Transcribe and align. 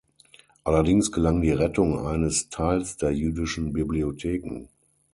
Allerdings 0.63 1.11
gelang 1.11 1.41
die 1.43 1.51
Rettung 1.51 2.07
eines 2.07 2.49
Teils 2.49 2.97
der 2.97 3.11
jüdischen 3.13 3.71
Bibliotheken. 3.71 4.67